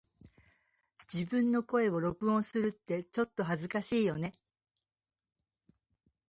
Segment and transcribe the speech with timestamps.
[1.13, 4.31] 自分の声を録音するってちょっと恥ずかしいよね
[5.69, 5.73] 🫣